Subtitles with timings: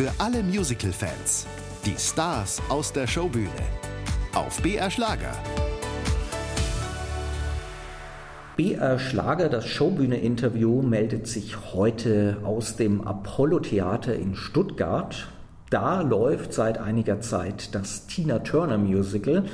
[0.00, 1.46] Für alle Musical-Fans.
[1.84, 3.50] Die Stars aus der Showbühne.
[4.32, 5.34] Auf BR Schlager.
[8.56, 15.28] BR Schlager, das Showbühne-Interview, meldet sich heute aus dem Apollo-Theater in Stuttgart.
[15.68, 19.44] Da läuft seit einiger Zeit das Tina Turner Musical.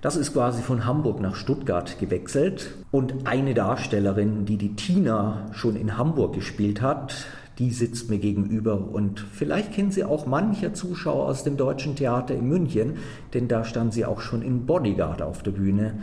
[0.00, 2.70] Das ist quasi von Hamburg nach Stuttgart gewechselt.
[2.92, 7.26] Und eine Darstellerin, die die Tina schon in Hamburg gespielt hat,
[7.58, 8.88] die sitzt mir gegenüber.
[8.88, 12.98] Und vielleicht kennen Sie auch mancher Zuschauer aus dem Deutschen Theater in München,
[13.34, 16.02] denn da stand sie auch schon in Bodyguard auf der Bühne.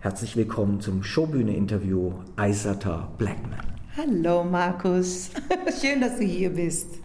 [0.00, 3.60] Herzlich willkommen zum Showbühne-Interview Aisata Blackman.
[3.96, 5.30] Hallo Markus,
[5.80, 7.00] schön, dass du hier bist.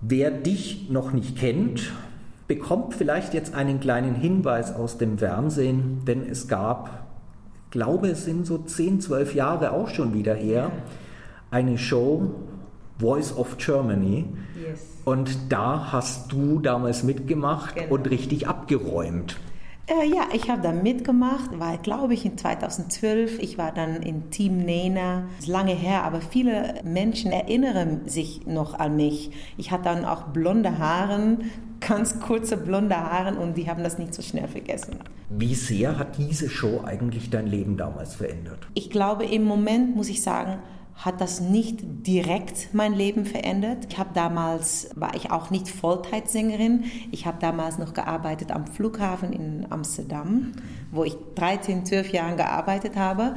[0.00, 1.92] Wer dich noch nicht kennt,
[2.46, 7.06] bekommt vielleicht jetzt einen kleinen Hinweis aus dem Fernsehen, denn es gab,
[7.70, 10.72] glaube es sind so 10, 12 Jahre auch schon wieder her,
[11.50, 12.34] eine Show
[12.98, 14.26] Voice of Germany.
[14.60, 15.00] Yes.
[15.04, 17.94] Und da hast du damals mitgemacht genau.
[17.94, 19.36] und richtig abgeräumt.
[19.86, 23.38] Äh, ja, ich habe da mitgemacht, war, glaube ich, in 2012.
[23.38, 25.24] Ich war dann in Team Nena.
[25.36, 29.30] Das ist lange her, aber viele Menschen erinnern sich noch an mich.
[29.58, 31.36] Ich hatte dann auch blonde Haare,
[31.80, 35.00] ganz kurze blonde Haare und die haben das nicht so schnell vergessen.
[35.28, 38.66] Wie sehr hat diese Show eigentlich dein Leben damals verändert?
[38.72, 40.60] Ich glaube, im Moment muss ich sagen,
[40.96, 43.86] hat das nicht direkt mein Leben verändert.
[43.90, 46.84] Ich habe damals war ich auch nicht Vollzeitsängerin.
[47.10, 50.52] Ich habe damals noch gearbeitet am Flughafen in Amsterdam,
[50.92, 53.34] wo ich 13, 12 Jahre gearbeitet habe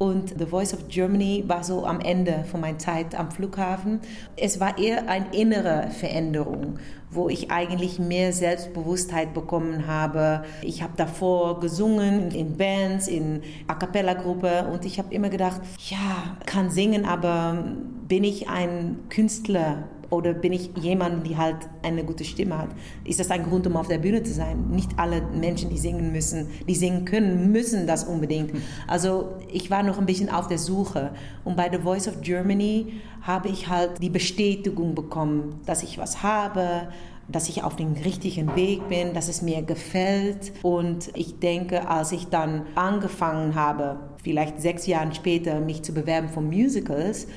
[0.00, 4.00] und The Voice of Germany war so am Ende von meiner Zeit am Flughafen.
[4.34, 6.78] Es war eher eine innere Veränderung,
[7.10, 10.44] wo ich eigentlich mehr Selbstbewusstheit bekommen habe.
[10.62, 15.60] Ich habe davor gesungen in Bands, in A cappella Gruppe und ich habe immer gedacht,
[15.88, 17.64] ja, kann singen, aber
[18.06, 19.84] bin ich ein Künstler?
[20.10, 22.70] Oder bin ich jemand, die halt eine gute Stimme hat?
[23.04, 24.68] Ist das ein Grund, um auf der Bühne zu sein?
[24.70, 28.52] Nicht alle Menschen, die singen müssen, die singen können, müssen das unbedingt.
[28.88, 31.12] Also ich war noch ein bisschen auf der Suche.
[31.44, 36.24] Und bei The Voice of Germany habe ich halt die Bestätigung bekommen, dass ich was
[36.24, 36.88] habe,
[37.28, 40.52] dass ich auf dem richtigen Weg bin, dass es mir gefällt.
[40.62, 46.28] Und ich denke, als ich dann angefangen habe, vielleicht sechs Jahre später, mich zu bewerben
[46.28, 47.28] für Musicals,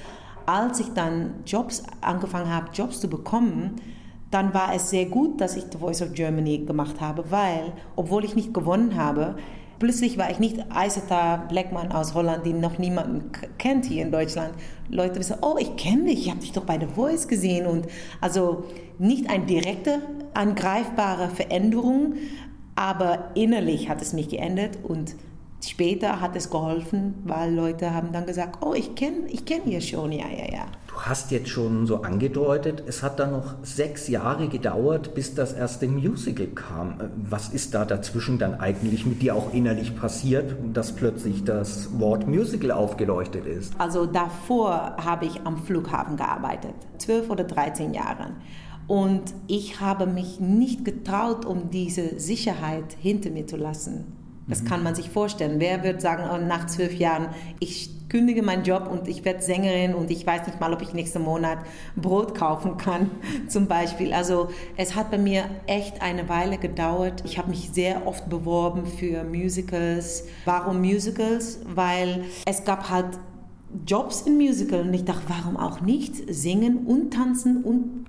[0.45, 3.75] als ich dann Jobs angefangen habe, Jobs zu bekommen,
[4.31, 8.25] dann war es sehr gut, dass ich The Voice of Germany gemacht habe, weil, obwohl
[8.25, 9.35] ich nicht gewonnen habe,
[9.77, 14.53] plötzlich war ich nicht Aisata Blackman aus Holland, die noch niemanden kennt hier in Deutschland.
[14.89, 17.67] Leute wissen, oh, ich kenne dich, ich habe dich doch bei The Voice gesehen.
[17.67, 17.85] Und
[18.21, 18.63] also
[18.97, 19.99] nicht eine direkte,
[20.33, 22.13] angreifbare Veränderung,
[22.75, 25.15] aber innerlich hat es mich geändert und
[25.65, 29.79] Später hat es geholfen, weil Leute haben dann gesagt, oh, ich kenne ich kenn ihr
[29.79, 30.65] schon, ja, ja, ja.
[30.87, 35.53] Du hast jetzt schon so angedeutet, es hat dann noch sechs Jahre gedauert, bis das
[35.53, 36.95] erste Musical kam.
[37.15, 42.27] Was ist da dazwischen dann eigentlich mit dir auch innerlich passiert, dass plötzlich das Wort
[42.27, 43.73] Musical aufgeleuchtet ist?
[43.79, 48.31] Also davor habe ich am Flughafen gearbeitet, zwölf oder dreizehn Jahre.
[48.87, 54.22] Und ich habe mich nicht getraut, um diese Sicherheit hinter mir zu lassen.
[54.47, 54.67] Das mhm.
[54.67, 55.59] kann man sich vorstellen.
[55.59, 59.95] Wer wird sagen, oh, nach zwölf Jahren, ich kündige meinen Job und ich werde Sängerin
[59.95, 61.57] und ich weiß nicht mal, ob ich nächsten Monat
[61.95, 63.09] Brot kaufen kann,
[63.47, 64.13] zum Beispiel.
[64.13, 67.23] Also es hat bei mir echt eine Weile gedauert.
[67.25, 70.25] Ich habe mich sehr oft beworben für Musicals.
[70.45, 71.59] Warum Musicals?
[71.73, 73.17] Weil es gab halt
[73.87, 76.15] Jobs in Musicals und ich dachte, warum auch nicht?
[76.31, 78.05] Singen und tanzen und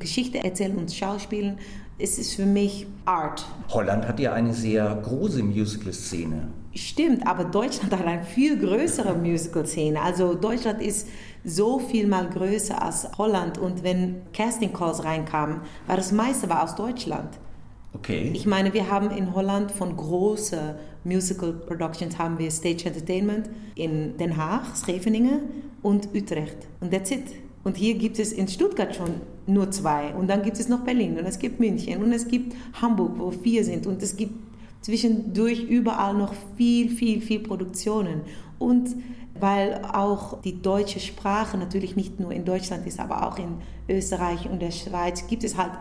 [0.00, 1.58] Geschichte erzählen und Schauspielen,
[1.98, 3.44] es ist für mich Art.
[3.68, 6.48] Holland hat ja eine sehr große Musical-Szene.
[6.74, 10.00] Stimmt, aber Deutschland hat eine viel größere Musical-Szene.
[10.00, 11.08] Also Deutschland ist
[11.44, 16.62] so viel mal größer als Holland und wenn Casting Calls reinkamen, war das meiste war
[16.64, 17.38] aus Deutschland.
[17.92, 18.32] Okay.
[18.34, 24.16] Ich meine, wir haben in Holland von großen Musical Productions haben wir Stage Entertainment in
[24.16, 25.40] Den Haag, Scheveningen
[25.82, 26.66] und Utrecht.
[26.80, 27.26] Und that's it.
[27.64, 30.14] Und hier gibt es in Stuttgart schon nur zwei.
[30.14, 33.30] Und dann gibt es noch Berlin und es gibt München und es gibt Hamburg, wo
[33.30, 33.86] vier sind.
[33.86, 34.34] Und es gibt
[34.82, 38.20] zwischendurch überall noch viel, viel, viel Produktionen.
[38.58, 38.94] Und
[39.40, 43.56] weil auch die deutsche Sprache natürlich nicht nur in Deutschland ist, aber auch in
[43.88, 45.72] Österreich und der Schweiz, gibt es halt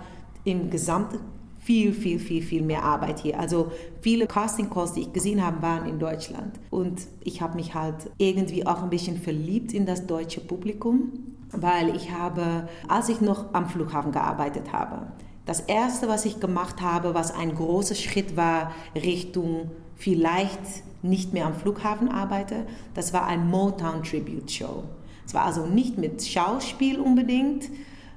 [0.44, 1.20] im gesamten
[1.60, 3.40] viel, viel, viel, viel mehr Arbeit hier.
[3.40, 3.72] Also
[4.02, 6.60] viele Casting Calls, die ich gesehen habe, waren in Deutschland.
[6.70, 11.96] Und ich habe mich halt irgendwie auch ein bisschen verliebt in das deutsche Publikum, weil
[11.96, 15.08] ich habe, als ich noch am Flughafen gearbeitet habe,
[15.46, 20.60] das erste, was ich gemacht habe, was ein großer Schritt war Richtung vielleicht
[21.02, 24.84] nicht mehr am Flughafen arbeite, das war ein Motown Tribute Show.
[25.26, 27.70] Es war also nicht mit Schauspiel unbedingt,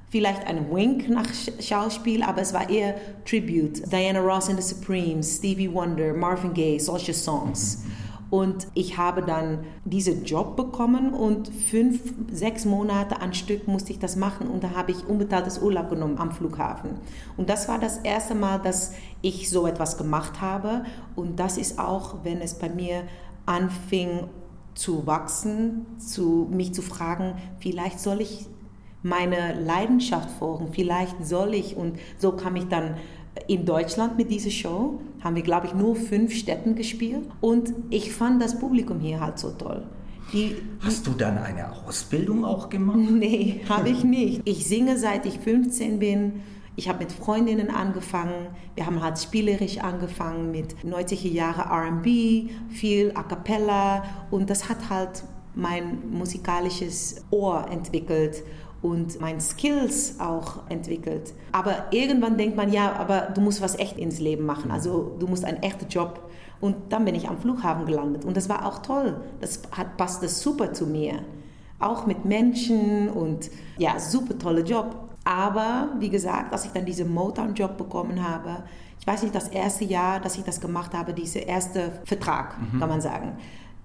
[0.09, 1.27] vielleicht ein Wink nach
[1.59, 2.95] Schauspiel, aber es war eher
[3.25, 3.91] Tribute.
[3.91, 7.83] Diana Ross and the Supremes, Stevie Wonder, Marvin Gaye, solche Songs.
[8.29, 13.99] Und ich habe dann diesen Job bekommen und fünf, sechs Monate an Stück musste ich
[13.99, 16.91] das machen und da habe ich unbezahltes Urlaub genommen am Flughafen.
[17.37, 20.83] Und das war das erste Mal, dass ich so etwas gemacht habe
[21.15, 23.03] und das ist auch, wenn es bei mir
[23.45, 24.27] anfing
[24.75, 28.47] zu wachsen, zu mich zu fragen, vielleicht soll ich
[29.03, 32.95] meine Leidenschaft folgen, vielleicht soll ich und so kam ich dann
[33.47, 37.27] in Deutschland mit dieser Show haben wir, glaube ich, nur fünf Städten gespielt.
[37.41, 39.83] Und ich fand das Publikum hier halt so toll.
[40.33, 42.97] Die, Hast du dann eine Ausbildung auch gemacht?
[43.11, 44.41] Nee, habe ich nicht.
[44.45, 46.41] Ich singe seit ich 15 bin.
[46.75, 48.47] Ich habe mit Freundinnen angefangen.
[48.75, 54.89] Wir haben halt spielerisch angefangen mit 90er Jahre R&B, viel A cappella und das hat
[54.89, 55.23] halt
[55.55, 58.43] mein musikalisches Ohr entwickelt
[58.81, 61.33] und meine Skills auch entwickelt.
[61.51, 64.71] Aber irgendwann denkt man, ja, aber du musst was echt ins Leben machen.
[64.71, 66.29] Also du musst einen echten Job.
[66.59, 68.25] Und dann bin ich am Flughafen gelandet.
[68.25, 69.19] Und das war auch toll.
[69.41, 71.21] Das hat, passte super zu mir.
[71.79, 74.95] Auch mit Menschen und ja, super toller Job.
[75.23, 78.63] Aber wie gesagt, als ich dann diesen Motown-Job bekommen habe,
[78.99, 82.79] ich weiß nicht, das erste Jahr, dass ich das gemacht habe, dieser erste Vertrag, mhm.
[82.79, 83.37] kann man sagen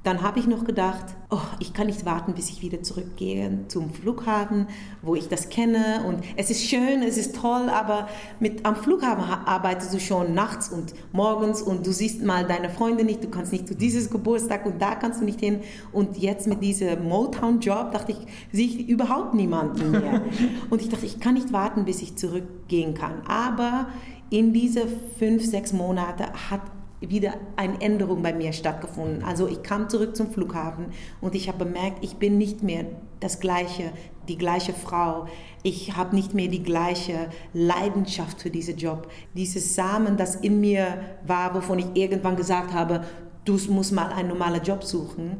[0.02, 3.90] dann habe ich noch gedacht, oh, ich kann nicht warten, bis ich wieder zurückgehe zum
[3.90, 4.66] Flughafen,
[5.00, 6.04] wo ich das kenne.
[6.06, 8.08] Und es ist schön, es ist toll, aber
[8.40, 13.04] mit, am Flughafen arbeitest du schon nachts und morgens und du siehst mal deine Freunde
[13.04, 15.60] nicht, du kannst nicht zu dieses Geburtstag und da kannst du nicht hin.
[15.92, 18.18] Und jetzt mit diesem Motown-Job dachte ich,
[18.50, 20.22] sehe ich überhaupt niemanden mehr.
[20.70, 23.22] und ich dachte, ich kann nicht warten, bis ich zurückgehen kann.
[23.28, 23.86] Aber
[24.30, 24.82] in diese
[25.18, 26.62] fünf, sechs Monate hat
[27.10, 29.22] wieder eine Änderung bei mir stattgefunden.
[29.24, 30.86] Also ich kam zurück zum Flughafen
[31.20, 32.84] und ich habe bemerkt, ich bin nicht mehr
[33.20, 33.92] das gleiche,
[34.28, 35.26] die gleiche Frau.
[35.62, 39.08] Ich habe nicht mehr die gleiche Leidenschaft für diesen Job.
[39.34, 43.04] Dieses Samen, das in mir war, wovon ich irgendwann gesagt habe,
[43.44, 45.38] du musst mal einen normalen Job suchen,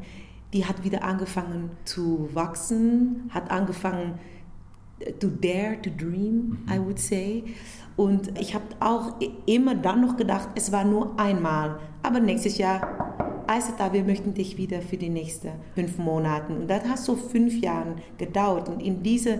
[0.53, 4.19] die hat wieder angefangen zu wachsen, hat angefangen
[5.19, 7.43] to dare to dream, I would say.
[7.95, 11.77] Und ich habe auch immer dann noch gedacht, es war nur einmal.
[12.01, 16.53] Aber nächstes Jahr, Eiseta, wir möchten dich wieder für die nächsten fünf Monate.
[16.53, 18.69] Und das hat so fünf Jahre gedauert.
[18.69, 19.39] Und in diese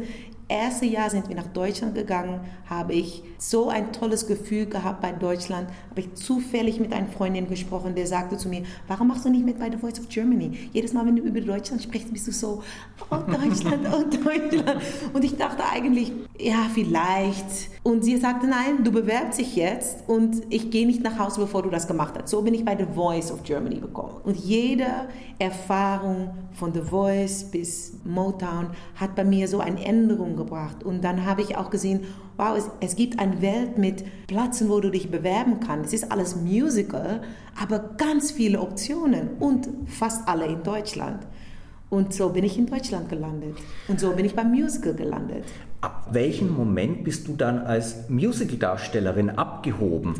[0.53, 5.11] erste Jahr sind wir nach Deutschland gegangen, habe ich so ein tolles Gefühl gehabt bei
[5.11, 5.67] Deutschland.
[5.89, 9.45] Habe ich zufällig mit einer Freundin gesprochen, der sagte zu mir, warum machst du nicht
[9.45, 10.69] mit bei The Voice of Germany?
[10.71, 12.63] Jedes Mal, wenn du über Deutschland sprichst, bist du so,
[13.09, 14.81] oh Deutschland, oh Deutschland.
[15.13, 17.69] Und ich dachte eigentlich, ja, vielleicht.
[17.83, 21.63] Und sie sagte, nein, du bewerbst dich jetzt und ich gehe nicht nach Hause, bevor
[21.63, 22.29] du das gemacht hast.
[22.29, 24.21] So bin ich bei The Voice of Germany gekommen.
[24.23, 24.85] Und jede
[25.37, 30.83] Erfahrung von The Voice bis Motown hat bei mir so eine Änderung gebracht.
[30.83, 32.01] Und dann habe ich auch gesehen,
[32.37, 35.93] wow, es, es gibt eine Welt mit Plätzen, wo du dich bewerben kannst.
[35.93, 37.21] Es ist alles Musical,
[37.61, 41.25] aber ganz viele Optionen und fast alle in Deutschland.
[41.89, 43.55] Und so bin ich in Deutschland gelandet.
[43.87, 45.45] Und so bin ich beim Musical gelandet.
[45.81, 50.15] Ab welchem Moment bist du dann als Musicaldarstellerin abgehoben?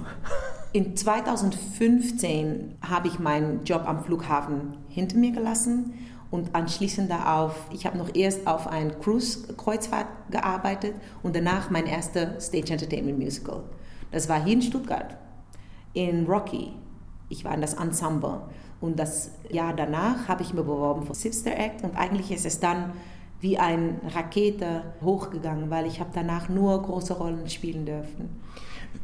[0.71, 5.93] In 2015 habe ich meinen Job am Flughafen hinter mir gelassen
[6.33, 12.41] und anschließend darauf, ich habe noch erst auf ein Cruise-Kreuzfahrt gearbeitet und danach mein erster
[12.41, 13.61] Stage Entertainment Musical.
[14.09, 15.15] Das war hier in Stuttgart,
[15.93, 16.71] in Rocky.
[17.29, 18.41] Ich war in das Ensemble.
[18.81, 22.59] Und das Jahr danach habe ich mir beworben für Sister Act und eigentlich ist es
[22.59, 22.93] dann
[23.39, 28.41] wie eine Rakete hochgegangen, weil ich habe danach nur große Rollen spielen dürfen.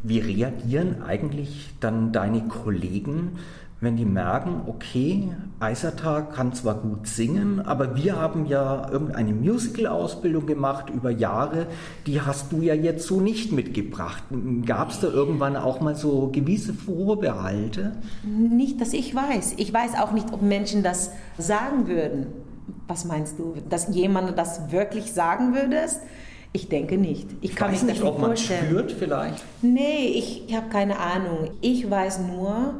[0.01, 3.37] Wie reagieren eigentlich dann deine Kollegen,
[3.81, 10.45] wenn die merken, okay, Eiserta kann zwar gut singen, aber wir haben ja irgendeine Musical-Ausbildung
[10.45, 11.67] gemacht über Jahre,
[12.05, 14.23] die hast du ja jetzt so nicht mitgebracht.
[14.65, 17.93] Gab es da irgendwann auch mal so gewisse Vorbehalte?
[18.23, 19.53] Nicht, dass ich weiß.
[19.57, 22.27] Ich weiß auch nicht, ob Menschen das sagen würden.
[22.87, 25.85] Was meinst du, dass jemand das wirklich sagen würde?
[26.51, 27.27] Ich denke nicht.
[27.41, 29.43] Ich, ich kann weiß mich nicht, ob man spürt vielleicht.
[29.61, 31.51] Nee, ich, ich habe keine Ahnung.
[31.61, 32.75] Ich weiß nur,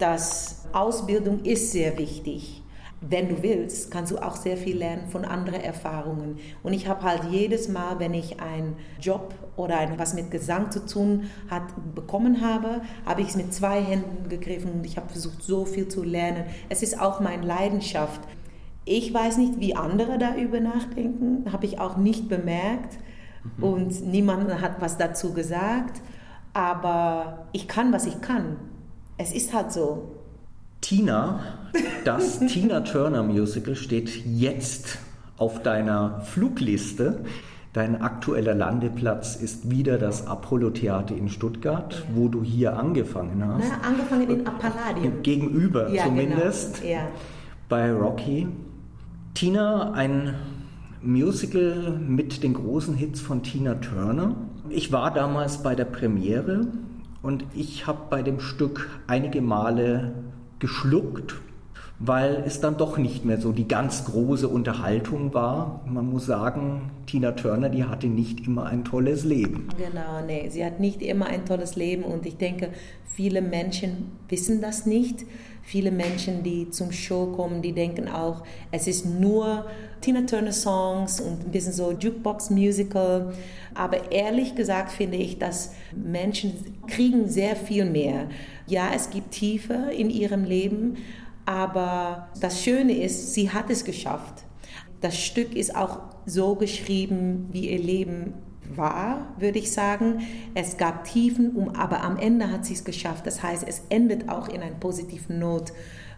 [0.00, 2.62] dass Ausbildung ist sehr wichtig.
[3.02, 6.38] Wenn du willst, kannst du auch sehr viel lernen von anderen Erfahrungen.
[6.62, 10.70] Und ich habe halt jedes Mal, wenn ich einen Job oder ein, was mit Gesang
[10.70, 11.62] zu tun hat,
[11.94, 15.88] bekommen habe, habe ich es mit zwei Händen gegriffen und ich habe versucht, so viel
[15.88, 16.44] zu lernen.
[16.68, 18.20] Es ist auch meine Leidenschaft.
[18.84, 22.98] Ich weiß nicht, wie andere darüber nachdenken, habe ich auch nicht bemerkt
[23.56, 23.64] mhm.
[23.64, 26.02] und niemand hat was dazu gesagt.
[26.52, 28.56] Aber ich kann, was ich kann.
[29.20, 30.12] Es ist halt so.
[30.80, 31.40] Tina,
[32.06, 34.96] das Tina Turner Musical steht jetzt
[35.36, 37.20] auf deiner Flugliste.
[37.74, 42.16] Dein aktueller Landeplatz ist wieder das Apollo-Theater in Stuttgart, ja.
[42.16, 43.64] wo du hier angefangen hast.
[43.68, 45.22] Na, angefangen in Palladium.
[45.22, 46.22] Gegenüber ja, genau.
[46.22, 46.80] zumindest.
[46.80, 46.94] Genau.
[46.94, 47.08] Ja.
[47.68, 48.48] Bei Rocky.
[49.34, 50.34] Tina, ein
[51.02, 54.34] Musical mit den großen Hits von Tina Turner.
[54.70, 56.68] Ich war damals bei der Premiere
[57.22, 60.12] und ich habe bei dem Stück einige Male
[60.58, 61.36] geschluckt,
[61.98, 65.82] weil es dann doch nicht mehr so die ganz große Unterhaltung war.
[65.86, 69.68] Man muss sagen, Tina Turner, die hatte nicht immer ein tolles Leben.
[69.76, 72.70] Genau, nee, sie hat nicht immer ein tolles Leben und ich denke,
[73.04, 75.26] viele Menschen wissen das nicht.
[75.62, 79.66] Viele Menschen, die zum Show kommen, die denken auch, es ist nur
[80.00, 83.32] Tina Turner Songs und ein bisschen so Jukebox Musical.
[83.74, 86.54] Aber ehrlich gesagt finde ich, dass Menschen
[86.86, 88.28] kriegen sehr viel mehr.
[88.66, 90.96] Ja, es gibt Tiefe in ihrem Leben,
[91.46, 94.44] aber das Schöne ist, sie hat es geschafft.
[95.00, 98.34] Das Stück ist auch so geschrieben, wie ihr Leben
[98.76, 100.20] war, würde ich sagen.
[100.54, 103.26] Es gab Tiefen, aber am Ende hat sie es geschafft.
[103.26, 105.72] Das heißt, es endet auch in einer positiven Not.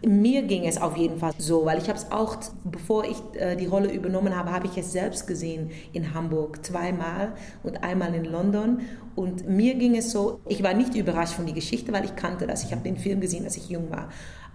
[0.04, 3.54] Mir ging es auf jeden Fall so, weil ich habe es auch, bevor ich äh,
[3.54, 8.24] die Rolle übernommen habe, habe ich es selbst gesehen in Hamburg zweimal und einmal in
[8.24, 8.80] London.
[9.14, 12.48] Und mir ging es so, ich war nicht überrascht von der Geschichte, weil ich kannte
[12.48, 12.64] das.
[12.64, 14.08] Ich habe den Film gesehen, als ich jung war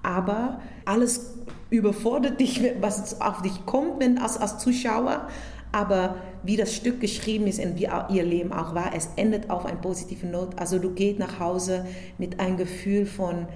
[0.04, 1.34] aber alles
[1.70, 5.28] überfordert dich, was auf dich kommt wenn, als, als Zuschauer.
[5.78, 9.64] Aber wie das Stück geschrieben ist und wie ihr Leben auch war, es endet auf
[9.64, 10.58] eine positive Not.
[10.58, 11.86] Also du gehst nach Hause
[12.18, 13.48] mit einem Gefühl von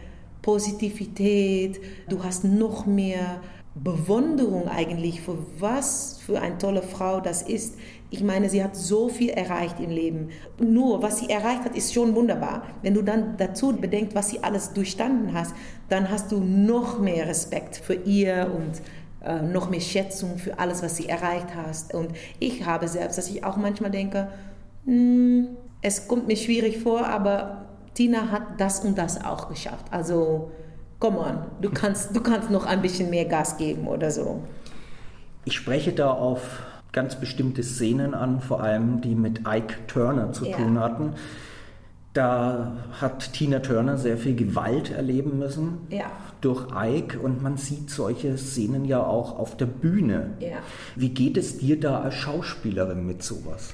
[0.43, 3.41] Positivität, du hast noch mehr
[3.73, 7.75] Bewunderung eigentlich für was für eine tolle Frau das ist.
[8.11, 10.29] Ich meine, sie hat so viel erreicht im Leben.
[10.59, 12.67] Nur, was sie erreicht hat, ist schon wunderbar.
[12.83, 15.47] Wenn du dann dazu bedenkst, was sie alles durchstanden hat,
[15.89, 18.81] dann hast du noch mehr Respekt für ihr und
[19.41, 21.93] noch mehr Schätzung für alles, was sie erreicht hat.
[21.93, 24.29] Und ich habe selbst, dass ich auch manchmal denke,
[24.85, 25.49] hm,
[25.81, 29.85] es kommt mir schwierig vor, aber Tina hat das und das auch geschafft.
[29.91, 30.51] Also,
[30.99, 34.41] come on, du kannst, du kannst noch ein bisschen mehr Gas geben oder so.
[35.45, 40.45] Ich spreche da auf ganz bestimmte Szenen an, vor allem die mit Ike Turner zu
[40.45, 40.57] ja.
[40.57, 41.13] tun hatten.
[42.13, 46.11] Da hat Tina Turner sehr viel Gewalt erleben müssen ja.
[46.41, 50.31] durch Ike und man sieht solche Szenen ja auch auf der Bühne.
[50.39, 50.57] Ja.
[50.97, 53.73] Wie geht es dir da als Schauspielerin mit sowas?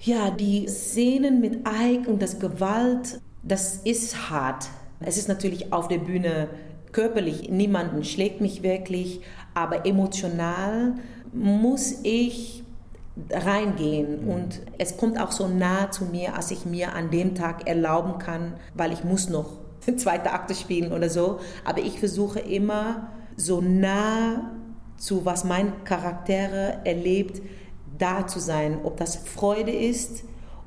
[0.00, 4.68] Ja, die Szenen mit Ike und das Gewalt, das ist hart.
[4.98, 6.48] Es ist natürlich auf der Bühne
[6.90, 9.20] körperlich, niemanden schlägt mich wirklich,
[9.54, 10.94] aber emotional
[11.32, 12.63] muss ich
[13.30, 14.30] reingehen mhm.
[14.30, 18.18] und es kommt auch so nah zu mir, als ich mir an dem Tag erlauben
[18.18, 19.58] kann, weil ich muss noch
[19.96, 24.50] zweite Akte spielen oder so, aber ich versuche immer so nah
[24.96, 27.42] zu was mein Charaktere erlebt,
[27.98, 30.24] da zu sein, ob das Freude ist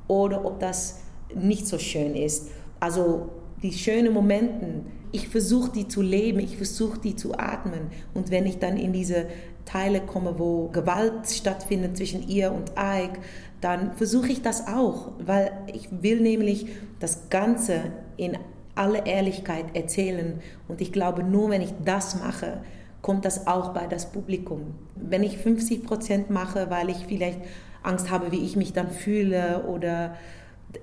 [0.07, 0.99] oder ob das
[1.33, 2.49] nicht so schön ist.
[2.79, 3.29] Also
[3.61, 7.91] die schönen Momente, ich versuche die zu leben, ich versuche die zu atmen.
[8.13, 9.27] Und wenn ich dann in diese
[9.67, 13.19] Teile komme, wo Gewalt stattfindet zwischen ihr und Ike,
[13.61, 16.67] dann versuche ich das auch, weil ich will nämlich
[16.99, 18.37] das Ganze in
[18.75, 20.39] aller Ehrlichkeit erzählen.
[20.67, 22.61] Und ich glaube, nur wenn ich das mache,
[23.01, 24.75] kommt das auch bei das Publikum.
[24.95, 27.39] Wenn ich 50 Prozent mache, weil ich vielleicht
[27.83, 30.15] Angst habe, wie ich mich dann fühle oder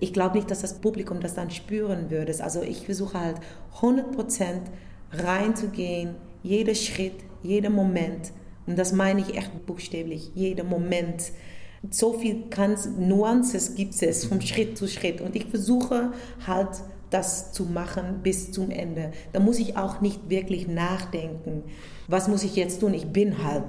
[0.00, 2.34] ich glaube nicht, dass das Publikum das dann spüren würde.
[2.42, 3.36] Also ich versuche halt
[3.76, 4.62] 100 Prozent
[5.12, 8.32] reinzugehen, jeder Schritt, jeder Moment
[8.66, 11.32] und das meine ich echt buchstäblich, jeder Moment.
[11.90, 12.44] So viel
[12.98, 15.20] Nuances gibt es vom Schritt zu Schritt.
[15.20, 16.12] Und ich versuche
[16.46, 16.70] halt
[17.10, 19.12] das zu machen bis zum Ende.
[19.32, 21.62] Da muss ich auch nicht wirklich nachdenken.
[22.08, 22.94] Was muss ich jetzt tun?
[22.94, 23.64] Ich bin halt.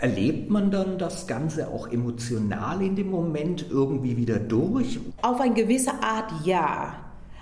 [0.00, 4.98] Erlebt man dann das Ganze auch emotional in dem Moment irgendwie wieder durch?
[5.22, 6.96] Auf eine gewisse Art ja.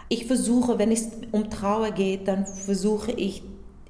[0.08, 3.42] Ich versuche, wenn es um Trauer geht, dann versuche ich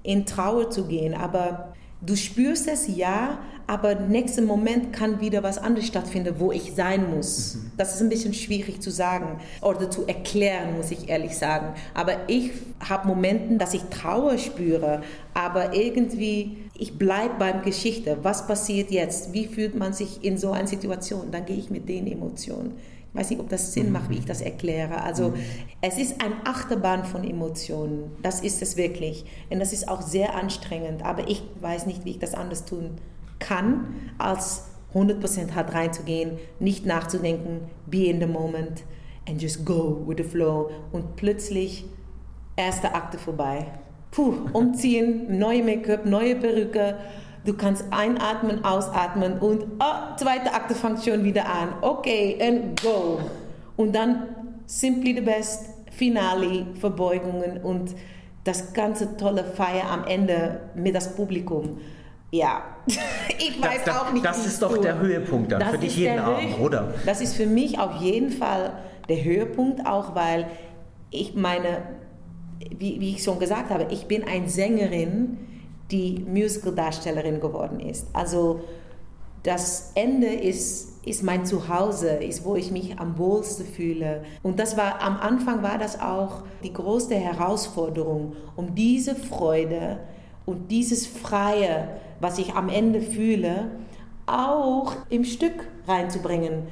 [0.03, 1.15] in Trauer zu gehen.
[1.15, 1.70] Aber
[2.03, 6.73] Du spürst es, ja, aber im nächsten Moment kann wieder was anderes stattfinden, wo ich
[6.75, 7.55] sein muss.
[7.55, 7.73] Mhm.
[7.77, 11.75] Das ist ein bisschen schwierig zu sagen oder zu erklären, muss ich ehrlich sagen.
[11.95, 12.53] Aber ich
[12.89, 15.03] habe Momente, dass ich Trauer spüre,
[15.35, 18.17] aber irgendwie, ich bleibe beim Geschichte.
[18.23, 19.35] Was passiert jetzt?
[19.35, 21.31] Wie fühlt man sich in so einer Situation?
[21.31, 22.73] Dann gehe ich mit den Emotionen.
[23.13, 25.03] Ich weiß nicht, ob das Sinn macht, wie ich das erkläre.
[25.03, 25.35] Also
[25.81, 28.13] es ist ein Achterbahn von Emotionen.
[28.23, 29.25] Das ist es wirklich.
[29.51, 31.05] Und das ist auch sehr anstrengend.
[31.05, 32.99] Aber ich weiß nicht, wie ich das anders tun
[33.41, 38.85] kann, als 100% hart reinzugehen, nicht nachzudenken, be in the moment
[39.29, 40.71] and just go with the flow.
[40.93, 41.87] Und plötzlich
[42.55, 43.67] erste Akte vorbei.
[44.13, 46.97] Puh, umziehen, neue Make-up, neue Perücke,
[47.45, 51.75] Du kannst einatmen, ausatmen und oh, zweite Akte fängt schon wieder an.
[51.81, 53.19] Okay, and go.
[53.77, 54.29] Und dann
[54.67, 57.95] Simply the Best, Finale, Verbeugungen und
[58.45, 61.79] das ganze tolle Feier am Ende mit das Publikum.
[62.31, 62.63] Ja,
[63.39, 64.25] ich weiß das, auch nicht.
[64.25, 66.95] Das ist doch der Höhepunkt dann das für dich jeden Abend, oder?
[67.07, 68.75] Das ist für mich auf jeden Fall
[69.09, 70.47] der Höhepunkt, auch weil
[71.11, 71.83] ich meine,
[72.79, 75.39] wie, wie ich schon gesagt habe, ich bin eine Sängerin,
[75.91, 78.07] die Musical-Darstellerin geworden ist.
[78.13, 78.61] Also
[79.43, 84.23] das Ende ist, ist mein Zuhause, ist, wo ich mich am wohlsten fühle.
[84.43, 89.99] Und das war, am Anfang war das auch die größte Herausforderung, um diese Freude
[90.45, 91.89] und dieses Freie,
[92.21, 93.71] was ich am Ende fühle,
[94.27, 96.69] auch im Stück reinzubringen,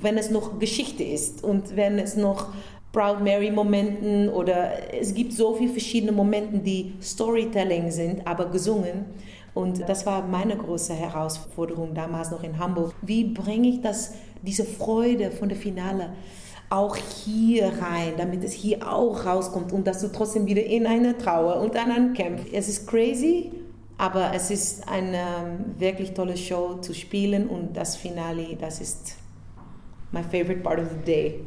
[0.00, 2.48] wenn es noch Geschichte ist und wenn es noch
[2.96, 9.04] Proud Mary Momenten oder es gibt so viele verschiedene Momente, die Storytelling sind, aber gesungen.
[9.52, 12.94] Und das war meine große Herausforderung damals noch in Hamburg.
[13.02, 16.14] Wie bringe ich das, diese Freude von der Finale
[16.70, 21.18] auch hier rein, damit es hier auch rauskommt und dass du trotzdem wieder in eine
[21.18, 22.50] Trauer und dann einen kämpfst.
[22.50, 23.52] Es ist crazy,
[23.98, 29.16] aber es ist eine wirklich tolle Show zu spielen und das Finale, das ist
[30.12, 31.40] my favorite part of the day.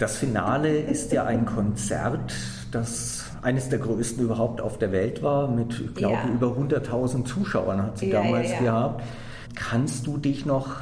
[0.00, 2.32] Das Finale ist ja ein Konzert,
[2.72, 6.32] das eines der größten überhaupt auf der Welt war, mit, ich glaube, ja.
[6.32, 9.04] über 100.000 Zuschauern hat sie ja, damals ja, gehabt.
[9.54, 10.76] Kannst du dich noch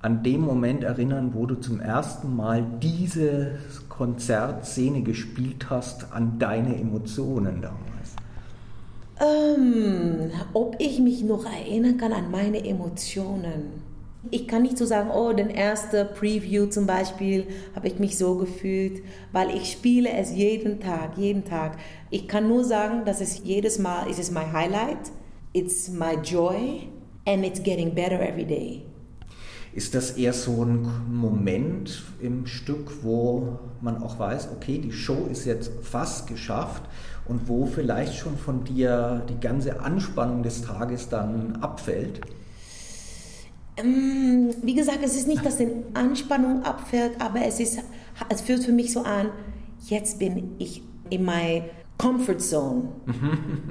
[0.00, 3.58] an dem Moment erinnern, wo du zum ersten Mal diese
[3.90, 8.16] Konzertszene gespielt hast, an deine Emotionen damals?
[9.20, 13.87] Ähm, ob ich mich noch erinnern kann an meine Emotionen.
[14.30, 17.46] Ich kann nicht so sagen, oh, den ersten Preview zum Beispiel
[17.76, 21.78] habe ich mich so gefühlt, weil ich spiele es jeden Tag, jeden Tag.
[22.10, 24.98] Ich kann nur sagen, dass es jedes Mal ist es my highlight,
[25.52, 26.88] it's my joy
[27.26, 28.82] and it's getting better every day.
[29.72, 35.28] Ist das eher so ein Moment im Stück, wo man auch weiß, okay, die Show
[35.30, 36.82] ist jetzt fast geschafft
[37.26, 42.20] und wo vielleicht schon von dir die ganze Anspannung des Tages dann abfällt?
[43.78, 47.78] Ähm, wie gesagt, es ist nicht, dass die Anspannung abfällt, aber es, ist,
[48.28, 49.30] es fühlt für mich so an,
[49.86, 51.62] jetzt bin ich in my
[51.98, 52.88] Comfort Zone.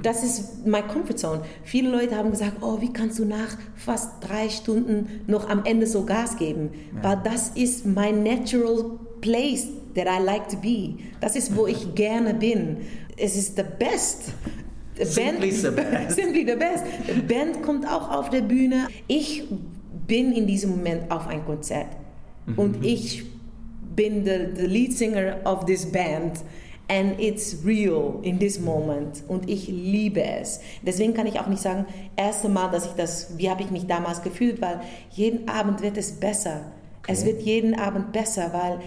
[0.02, 1.42] Das ist my Comfort Zone.
[1.64, 5.86] Viele Leute haben gesagt, oh, wie kannst du nach fast drei Stunden noch am Ende
[5.86, 6.70] so Gas geben?
[6.94, 7.10] Ja.
[7.10, 10.98] Weil das ist my natural place that I like to be.
[11.20, 12.78] Das ist, wo ich gerne bin.
[13.16, 14.32] Es ist the best.
[15.02, 16.16] Simply the best.
[16.16, 16.84] Simply the best.
[17.26, 18.88] Band kommt auch auf der Bühne.
[19.06, 19.44] Ich
[20.08, 21.86] bin in diesem Moment auf ein Konzert
[22.46, 22.58] mhm.
[22.58, 23.24] und ich
[23.94, 26.42] bin the, the lead singer of this band
[26.88, 30.60] and it's real in this moment und ich liebe es.
[30.82, 33.86] Deswegen kann ich auch nicht sagen, erste Mal, dass ich das, wie habe ich mich
[33.86, 36.62] damals gefühlt, weil jeden Abend wird es besser.
[37.00, 37.12] Okay.
[37.12, 38.80] Es wird jeden Abend besser, weil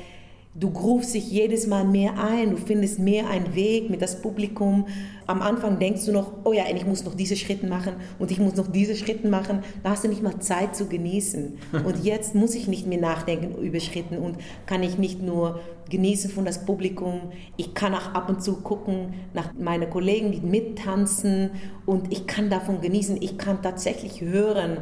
[0.54, 4.86] Du grufst dich jedes Mal mehr ein, du findest mehr einen Weg mit das Publikum.
[5.26, 8.40] Am Anfang denkst du noch, oh ja, ich muss noch diese Schritte machen und ich
[8.40, 9.60] muss noch diese Schritte machen.
[9.82, 11.58] Da hast du nicht mal Zeit zu genießen.
[11.86, 16.30] Und jetzt muss ich nicht mehr nachdenken über Schritte und kann ich nicht nur genießen
[16.30, 17.32] von das Publikum.
[17.56, 21.52] Ich kann auch ab und zu gucken nach meinen Kollegen, die mittanzen
[21.86, 23.22] und ich kann davon genießen.
[23.22, 24.80] Ich kann tatsächlich hören,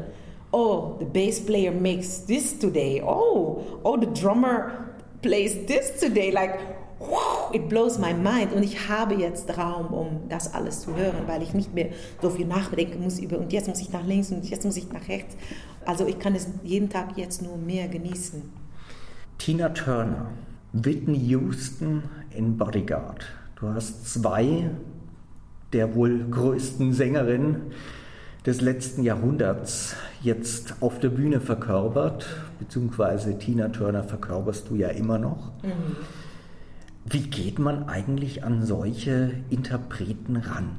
[0.52, 3.04] oh, the bass player makes this today.
[3.06, 4.89] Oh, oh, the drummer
[5.22, 6.60] plays this today, like,
[7.00, 8.54] wow, it blows my mind.
[8.54, 11.90] Und ich habe jetzt Raum, um das alles zu hören, weil ich nicht mehr
[12.22, 14.92] so viel nachdenken muss über, und jetzt muss ich nach links und jetzt muss ich
[14.92, 15.36] nach rechts.
[15.86, 18.42] Also ich kann es jeden Tag jetzt nur mehr genießen.
[19.38, 20.28] Tina Turner,
[20.74, 22.04] Whitney Houston
[22.36, 23.26] in Bodyguard.
[23.60, 24.70] Du hast zwei
[25.74, 27.72] der wohl größten Sängerinnen
[28.46, 32.26] des letzten Jahrhunderts jetzt auf der Bühne verkörpert,
[32.60, 35.52] beziehungsweise Tina Turner verkörperst du ja immer noch.
[35.64, 35.98] Mhm.
[37.06, 40.70] Wie geht man eigentlich an solche Interpreten ran?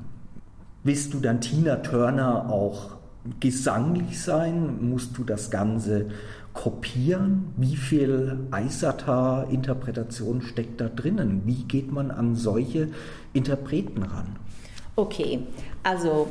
[0.85, 2.93] Willst du dann Tina Turner auch
[3.41, 4.89] gesanglich sein?
[4.89, 6.07] Musst du das Ganze
[6.53, 7.53] kopieren?
[7.57, 11.43] Wie viel Eisata-Interpretation steckt da drinnen?
[11.45, 12.89] Wie geht man an solche
[13.33, 14.37] Interpreten ran?
[14.97, 15.41] Okay,
[15.83, 16.29] also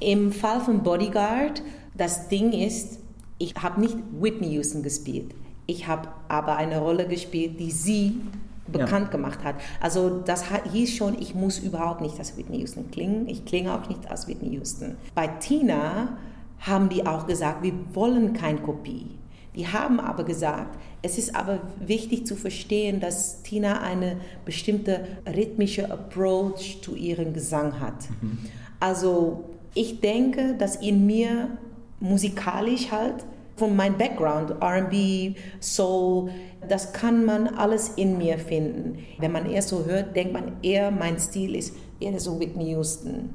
[0.00, 1.62] im Fall von Bodyguard,
[1.96, 2.98] das Ding ist,
[3.38, 5.34] ich habe nicht Whitney Houston gespielt.
[5.66, 8.20] Ich habe aber eine Rolle gespielt, die sie
[8.66, 9.12] bekannt ja.
[9.12, 9.56] gemacht hat.
[9.80, 13.28] Also das hieß schon, ich muss überhaupt nicht als Whitney Houston klingen.
[13.28, 14.96] Ich klinge auch nicht als Whitney Houston.
[15.14, 16.16] Bei Tina
[16.60, 19.18] haben die auch gesagt, wir wollen keine Kopie.
[19.54, 25.90] Die haben aber gesagt, es ist aber wichtig zu verstehen, dass Tina eine bestimmte rhythmische
[25.90, 28.10] Approach zu ihrem Gesang hat.
[28.20, 28.38] Mhm.
[28.80, 31.58] Also Ich denke, dass in mir
[32.00, 33.24] musikalisch halt
[33.56, 36.30] von meinem Background, RB, Soul,
[36.68, 38.98] das kann man alles in mir finden.
[39.18, 43.30] Wenn man eher so hört, denkt man eher, mein Stil ist eher so Whitney Houston.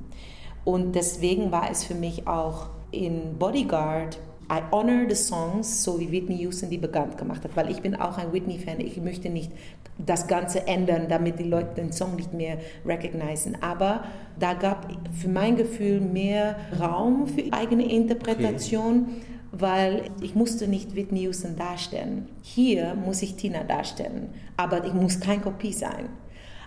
[0.65, 4.17] Und deswegen war es für mich auch in Bodyguard
[4.51, 7.95] I honor the songs, so wie Whitney Houston die bekannt gemacht hat, weil ich bin
[7.95, 8.79] auch ein Whitney-Fan.
[8.79, 9.51] Ich möchte nicht
[9.97, 13.61] das Ganze ändern, damit die Leute den Song nicht mehr recognizen.
[13.61, 14.05] Aber
[14.39, 19.05] da gab für mein Gefühl mehr Raum für eigene Interpretation.
[19.07, 22.27] Okay weil ich musste nicht Whitney Houston darstellen.
[22.41, 26.09] Hier muss ich Tina darstellen, aber ich muss kein Kopie sein.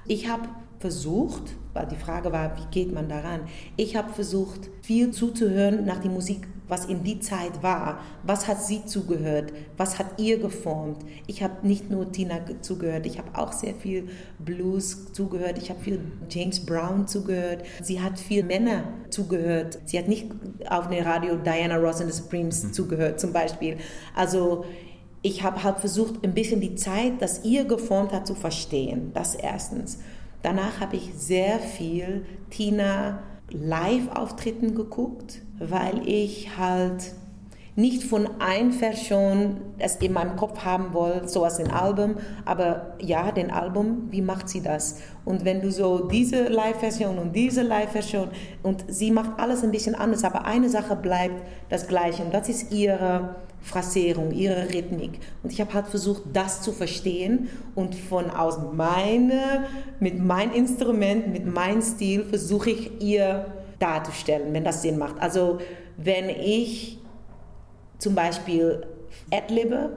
[0.07, 0.49] Ich habe
[0.81, 3.43] versucht, weil die Frage war, wie geht man daran?
[3.77, 8.01] Ich habe versucht, viel zuzuhören nach der Musik, was in die Zeit war.
[8.23, 9.53] Was hat sie zugehört?
[9.77, 11.05] Was hat ihr geformt?
[11.27, 14.09] Ich habe nicht nur Tina zugehört, ich habe auch sehr viel
[14.39, 17.63] Blues zugehört, ich habe viel James Brown zugehört.
[17.83, 19.81] Sie hat viel Männer zugehört.
[19.85, 20.31] Sie hat nicht
[20.67, 22.73] auf dem Radio Diana Ross and the Supremes mhm.
[22.73, 23.77] zugehört, zum Beispiel.
[24.17, 24.65] Also
[25.21, 29.11] ich habe halt versucht, ein bisschen die Zeit, das ihr geformt hat, zu verstehen.
[29.13, 29.99] Das erstens.
[30.43, 37.15] Danach habe ich sehr viel Tina Live-Auftritten geguckt, weil ich halt
[37.75, 42.95] nicht von einfach schon es in meinem Kopf haben wollte, so als ein Album, aber
[43.01, 45.01] ja, den Album, wie macht sie das?
[45.25, 48.29] Und wenn du so diese Live-Version und diese Live-Version
[48.63, 52.51] und sie macht alles ein bisschen anders, aber eine Sache bleibt das Gleiche und das
[52.51, 55.21] ist ihre Phrasierung, ihre Rhythmik.
[55.43, 59.67] Und ich habe halt versucht, das zu verstehen und von aus meine,
[60.01, 63.47] mit meinem Instrument, mit meinem Stil versuche ich ihr
[63.79, 65.21] darzustellen, wenn das Sinn macht.
[65.21, 65.59] Also
[65.97, 66.99] wenn ich
[67.99, 68.87] zum Beispiel
[69.31, 69.97] adlibbe,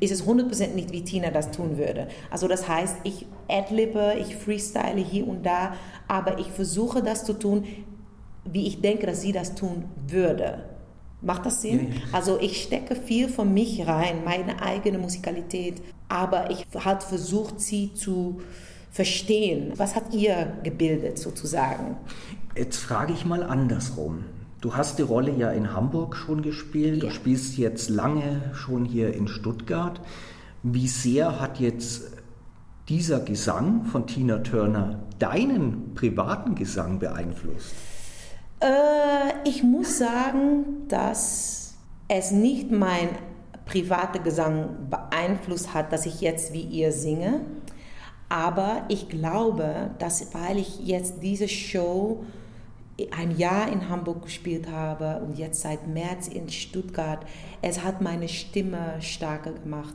[0.00, 2.08] ist es 100% nicht, wie Tina das tun würde.
[2.30, 5.74] Also das heißt, ich adlibbe, ich freestyle hier und da,
[6.08, 7.64] aber ich versuche das zu tun,
[8.44, 10.64] wie ich denke, dass sie das tun würde.
[11.22, 11.92] Macht das Sinn?
[11.92, 12.00] Ja.
[12.12, 17.94] Also ich stecke viel von mich rein, meine eigene Musikalität, aber ich habe versucht, sie
[17.94, 18.40] zu
[18.90, 19.72] verstehen.
[19.76, 21.96] Was hat ihr gebildet sozusagen?
[22.56, 24.24] Jetzt frage ich mal andersrum.
[24.60, 27.08] Du hast die Rolle ja in Hamburg schon gespielt, ja.
[27.08, 30.00] du spielst jetzt lange schon hier in Stuttgart.
[30.62, 32.12] Wie sehr hat jetzt
[32.88, 37.74] dieser Gesang von Tina Turner deinen privaten Gesang beeinflusst?
[38.62, 41.74] Äh, ich muss sagen, dass
[42.08, 43.08] es nicht mein
[43.66, 47.40] privater Gesang beeinflusst hat, dass ich jetzt wie ihr singe.
[48.28, 52.24] Aber ich glaube, dass weil ich jetzt diese Show
[53.10, 57.26] ein Jahr in Hamburg gespielt habe und jetzt seit März in Stuttgart,
[57.60, 59.94] es hat meine Stimme stärker gemacht.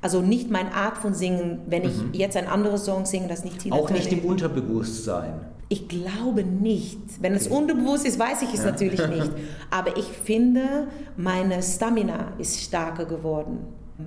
[0.00, 2.10] Also nicht meine Art von Singen, wenn ich mhm.
[2.12, 5.40] jetzt ein anderes Song singe, das nicht Tina Auch nicht im Unterbewusstsein.
[5.68, 6.98] Ich glaube nicht.
[7.20, 7.42] Wenn okay.
[7.44, 8.70] es unterbewusst ist, weiß ich es ja.
[8.70, 9.30] natürlich nicht.
[9.70, 13.58] Aber ich finde, meine Stamina ist stärker geworden.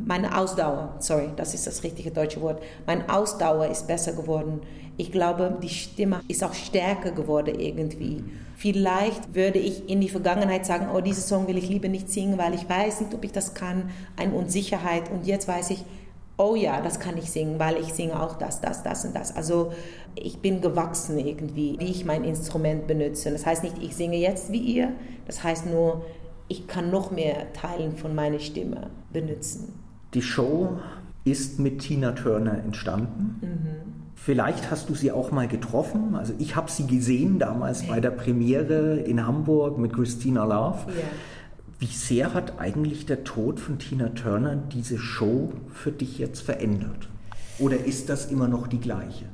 [0.06, 2.64] Meine Ausdauer, sorry, das ist das richtige deutsche Wort.
[2.88, 4.62] Meine Ausdauer ist besser geworden.
[4.96, 8.24] Ich glaube, die Stimme ist auch stärker geworden irgendwie.
[8.62, 12.38] Vielleicht würde ich in die Vergangenheit sagen, oh, diesen Song will ich lieber nicht singen,
[12.38, 15.10] weil ich weiß nicht, ob ich das kann, eine Unsicherheit.
[15.10, 15.84] Und jetzt weiß ich,
[16.38, 19.36] oh ja, das kann ich singen, weil ich singe auch das, das, das und das.
[19.36, 19.72] Also
[20.14, 23.32] ich bin gewachsen irgendwie, wie ich mein Instrument benutze.
[23.32, 24.94] Das heißt nicht, ich singe jetzt wie ihr,
[25.26, 26.06] das heißt nur,
[26.48, 29.74] ich kann noch mehr Teilen von meiner Stimme benutzen.
[30.14, 30.78] Die Show
[31.24, 33.40] ist mit Tina Turner entstanden.
[33.42, 34.01] Mhm.
[34.24, 36.14] Vielleicht hast du sie auch mal getroffen.
[36.14, 40.78] Also ich habe sie gesehen damals bei der Premiere in Hamburg mit Christina Love.
[40.90, 41.04] Ja.
[41.80, 47.10] Wie sehr hat eigentlich der Tod von Tina Turner diese Show für dich jetzt verändert?
[47.58, 49.26] Oder ist das immer noch die gleiche?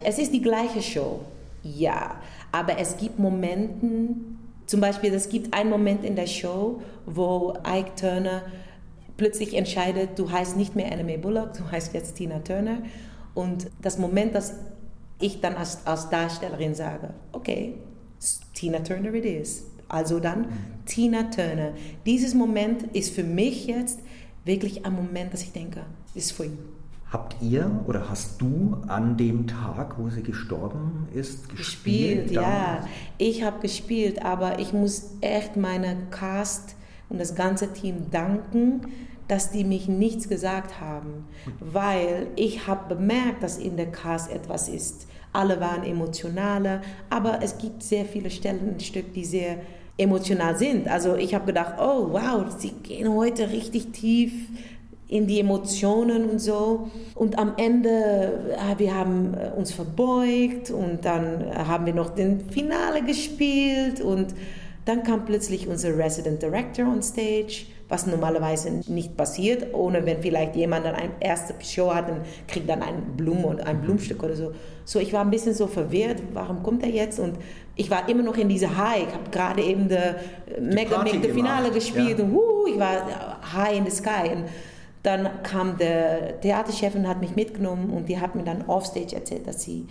[0.00, 1.20] Es ist die gleiche Show,
[1.62, 2.16] ja.
[2.50, 4.08] Aber es gibt Momente,
[4.66, 8.42] zum Beispiel, es gibt einen Moment in der Show, wo Ike Turner
[9.16, 12.78] plötzlich entscheidet, du heißt nicht mehr Anime Bullock, du heißt jetzt Tina Turner.
[13.36, 14.54] Und das Moment, dass
[15.20, 17.74] ich dann als, als Darstellerin sage, okay,
[18.54, 19.64] Tina Turner it is.
[19.88, 20.46] Also dann.
[20.86, 21.72] Tina Turner.
[22.06, 24.00] Dieses Moment ist für mich jetzt
[24.44, 25.82] wirklich ein Moment, dass ich denke,
[26.14, 26.52] ist for you.
[27.12, 32.24] Habt ihr oder hast du an dem Tag, wo sie gestorben ist, gespielt?
[32.24, 32.84] Gespielt, ja.
[33.18, 36.74] Ich habe gespielt, aber ich muss echt meine Cast
[37.08, 38.80] und das ganze Team danken,
[39.28, 41.26] dass die mich nichts gesagt haben,
[41.60, 45.08] weil ich habe bemerkt, dass in der Cast etwas ist.
[45.32, 49.58] Alle waren emotionaler, aber es gibt sehr viele Stellen im Stück, die sehr
[49.98, 50.88] emotional sind.
[50.88, 54.32] Also ich habe gedacht, oh wow, sie gehen heute richtig tief
[55.08, 56.90] in die Emotionen und so.
[57.14, 63.02] Und am Ende, wir haben äh, uns verbeugt und dann haben wir noch den Finale
[63.02, 64.34] gespielt und
[64.84, 70.56] dann kam plötzlich unser Resident Director on Stage, was normalerweise nicht passiert, ohne wenn vielleicht
[70.56, 74.34] jemand dann eine erste Show hat und kriegt dann eine Blume und ein Blumenstück oder
[74.34, 74.52] so.
[74.84, 77.18] So, ich war ein bisschen so verwirrt, warum kommt er jetzt?
[77.20, 77.38] Und
[77.76, 79.06] ich war immer noch in dieser High.
[79.08, 80.16] Ich habe gerade eben das
[80.60, 82.24] Mega Mega Finale gespielt ja.
[82.24, 84.30] und uh, ich war high in the sky.
[84.34, 84.44] Und
[85.02, 89.46] dann kam der Theaterchef und hat mich mitgenommen und die hat mir dann offstage erzählt,
[89.46, 89.86] dass sie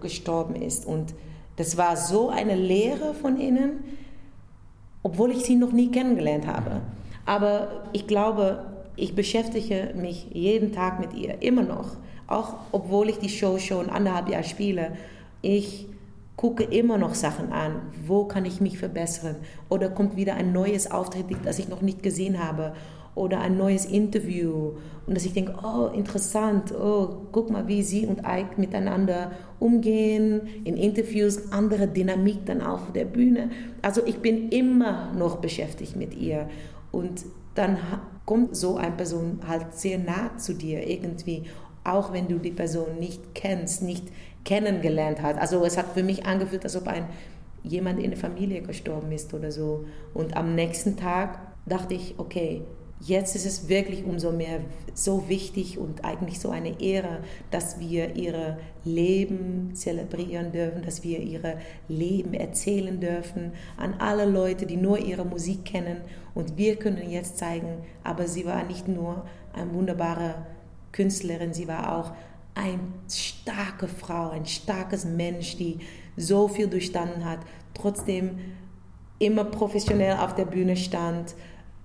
[0.00, 0.84] gestorben ist.
[0.84, 1.14] Und
[1.54, 3.84] das war so eine Lehre von ihnen
[5.06, 6.80] obwohl ich sie noch nie kennengelernt habe.
[7.26, 8.64] Aber ich glaube,
[8.96, 11.96] ich beschäftige mich jeden Tag mit ihr, immer noch.
[12.28, 14.92] Auch obwohl ich die Show schon anderthalb Jahre spiele.
[15.42, 15.86] Ich
[16.36, 17.82] gucke immer noch Sachen an.
[18.06, 19.36] Wo kann ich mich verbessern?
[19.68, 22.72] Oder kommt wieder ein neues Auftritt, das ich noch nicht gesehen habe?
[23.16, 24.72] oder ein neues Interview
[25.06, 30.42] und dass ich denke, oh, interessant, oh, guck mal, wie sie und Ike miteinander umgehen,
[30.64, 33.50] in Interviews, andere Dynamik dann auf der Bühne.
[33.80, 36.48] Also ich bin immer noch beschäftigt mit ihr
[36.96, 37.78] und dann
[38.24, 41.44] kommt so eine Person halt sehr nah zu dir irgendwie,
[41.84, 44.04] auch wenn du die Person nicht kennst, nicht
[44.44, 45.38] kennengelernt hast.
[45.38, 47.06] Also es hat für mich angefühlt, als ob ein
[47.62, 49.84] jemand in der Familie gestorben ist oder so.
[50.14, 52.62] Und am nächsten Tag dachte ich, okay,
[53.00, 54.60] Jetzt ist es wirklich umso mehr
[54.94, 57.18] so wichtig und eigentlich so eine Ehre,
[57.50, 64.64] dass wir ihre Leben zelebrieren dürfen, dass wir ihre Leben erzählen dürfen an alle Leute,
[64.64, 65.98] die nur ihre Musik kennen.
[66.36, 70.34] Und wir können jetzt zeigen, aber sie war nicht nur eine wunderbare
[70.92, 72.12] Künstlerin, sie war auch
[72.54, 72.78] eine
[73.10, 75.78] starke Frau, ein starkes Mensch, die
[76.18, 77.38] so viel durchstanden hat,
[77.72, 78.38] trotzdem
[79.18, 81.34] immer professionell auf der Bühne stand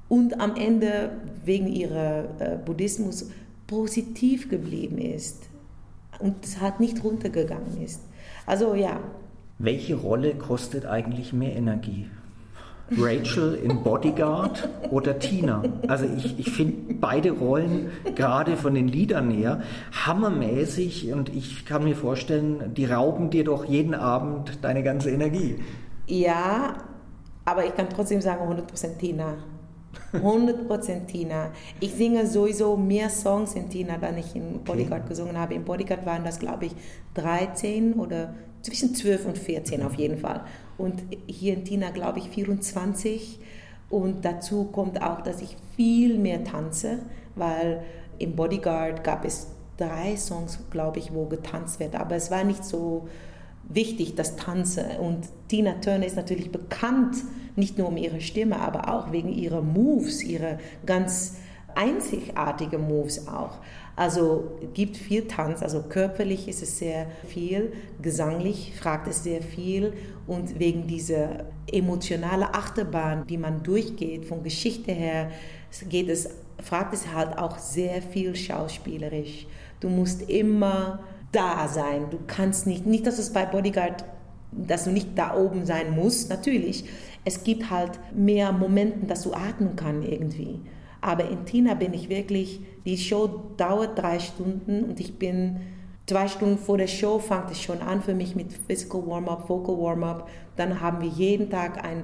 [0.10, 1.12] und am Ende
[1.46, 3.32] wegen ihrer äh, Buddhismus
[3.68, 5.48] positiv geblieben ist
[6.20, 8.02] und es hat nicht runtergegangen ist.
[8.46, 9.00] Also ja.
[9.60, 12.08] Welche Rolle kostet eigentlich mehr Energie?
[12.98, 15.64] Rachel in Bodyguard oder Tina.
[15.88, 19.62] Also ich, ich finde beide Rollen, gerade von den Liedern her,
[20.06, 25.60] hammermäßig und ich kann mir vorstellen, die rauben dir doch jeden Abend deine ganze Energie.
[26.08, 26.76] Ja,
[27.46, 29.36] aber ich kann trotzdem sagen 100% Tina.
[30.14, 31.52] 100% Tina.
[31.80, 35.10] Ich singe sowieso mehr Songs in Tina, dann ich in Bodyguard okay.
[35.10, 35.54] gesungen habe.
[35.54, 36.76] In Bodyguard waren das, glaube ich,
[37.16, 40.42] 13 oder zwischen 12 und 14 auf jeden Fall.
[40.82, 43.40] Und hier in Tina, glaube ich, 24.
[43.90, 47.00] Und dazu kommt auch, dass ich viel mehr tanze,
[47.36, 47.84] weil
[48.18, 51.96] im Bodyguard gab es drei Songs, glaube ich, wo getanzt wird.
[51.96, 53.08] Aber es war nicht so
[53.68, 54.86] wichtig, das Tanzen.
[55.00, 57.18] Und Tina Turner ist natürlich bekannt,
[57.56, 61.36] nicht nur um ihre Stimme, aber auch wegen ihrer Moves, ihre ganz
[61.76, 63.60] einzigartige Moves auch.
[63.96, 69.94] Also gibt viel Tanz, also körperlich ist es sehr viel, gesanglich fragt es sehr viel
[70.28, 75.30] und wegen dieser emotionalen Achterbahn, die man durchgeht, von Geschichte her,
[75.90, 76.30] geht es,
[76.62, 79.46] fragt es halt auch sehr viel schauspielerisch.
[79.82, 81.00] Du musst immer
[81.32, 82.10] da sein.
[82.10, 84.06] Du kannst nicht, nicht, dass es bei Bodyguard,
[84.52, 86.86] dass du nicht da oben sein musst, natürlich.
[87.24, 90.60] Es gibt halt mehr Momente, dass du atmen kannst irgendwie.
[91.02, 95.62] Aber in Tina bin ich wirklich, die Show dauert drei Stunden und ich bin
[96.06, 99.78] zwei Stunden vor der Show fängt es schon an für mich mit Physical Warm-up, Vocal
[99.78, 100.30] Warm-up.
[100.56, 102.04] Dann haben wir jeden Tag ein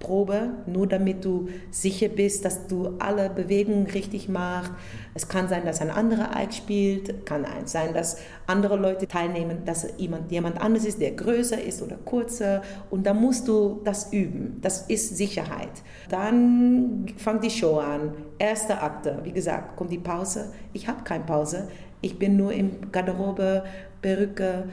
[0.00, 4.72] Kämpfprobe, nur damit du sicher bist, dass du alle Bewegungen richtig machst.
[5.14, 9.86] Es kann sein, dass ein anderer Ike spielt, kann sein, dass andere Leute teilnehmen, dass
[9.98, 12.62] jemand, jemand anderes ist, der größer ist oder kurzer.
[12.90, 14.58] Und da musst du das üben.
[14.62, 15.82] Das ist Sicherheit.
[16.08, 18.12] Dann fängt die Show an.
[18.38, 20.52] Erster Akte, wie gesagt, kommt die Pause.
[20.72, 21.68] Ich habe keine Pause.
[22.00, 23.64] Ich bin nur im Garderobe,
[24.00, 24.64] Perücke,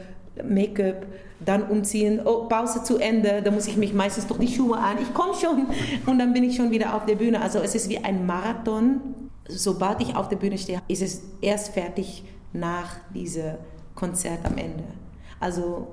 [0.43, 1.05] Make-up,
[1.39, 4.97] dann umziehen, oh, Pause zu Ende, da muss ich mich meistens durch die Schuhe an,
[5.01, 5.67] ich komme schon
[6.05, 7.41] und dann bin ich schon wieder auf der Bühne.
[7.41, 9.01] Also es ist wie ein Marathon.
[9.49, 12.23] Sobald ich auf der Bühne stehe, ist es erst fertig
[12.53, 13.55] nach diesem
[13.95, 14.83] Konzert am Ende.
[15.39, 15.87] Also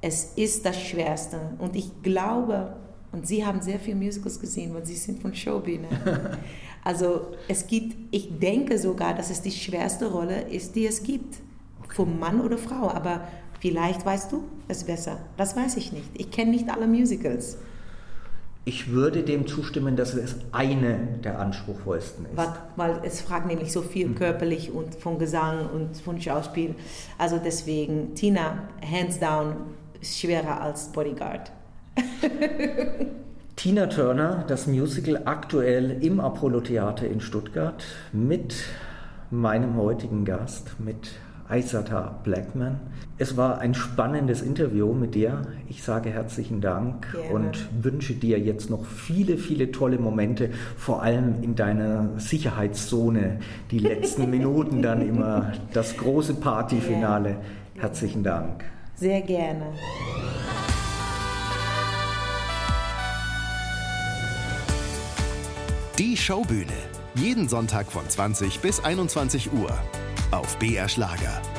[0.00, 2.76] es ist das Schwerste und ich glaube,
[3.12, 5.88] und Sie haben sehr viele Musicals gesehen, weil Sie sind von Showbühne.
[6.86, 11.36] Also es gibt, ich denke sogar, dass es die schwerste Rolle ist, die es gibt.
[11.82, 11.94] Okay.
[11.94, 12.90] Für Mann oder Frau.
[12.90, 13.26] Aber
[13.64, 15.16] vielleicht weißt du es besser.
[15.38, 16.10] Das weiß ich nicht.
[16.12, 17.56] Ich kenne nicht alle Musicals.
[18.66, 22.50] Ich würde dem zustimmen, dass es eine der anspruchsvollsten ist.
[22.76, 24.16] Weil, es fragt nämlich so viel mhm.
[24.16, 26.74] körperlich und von Gesang und von Schauspiel.
[27.16, 29.56] Also deswegen, Tina, hands down,
[29.98, 31.50] ist schwerer als Bodyguard.
[33.56, 38.56] Tina Turner, das Musical aktuell im Apollo Theater in Stuttgart mit
[39.30, 41.12] meinem heutigen Gast, mit
[41.48, 42.80] Aisata Blackman.
[43.18, 45.42] Es war ein spannendes Interview mit dir.
[45.68, 47.28] Ich sage herzlichen Dank Gerne.
[47.34, 53.40] und wünsche dir jetzt noch viele, viele tolle Momente, vor allem in deiner Sicherheitszone.
[53.70, 57.36] Die letzten Minuten dann immer das große Partyfinale.
[57.76, 58.64] Herzlichen Dank.
[58.94, 59.66] Sehr gerne.
[65.98, 66.72] Die Showbühne.
[67.14, 69.70] Jeden Sonntag von 20 bis 21 Uhr.
[70.30, 71.53] Auf BR Schlager.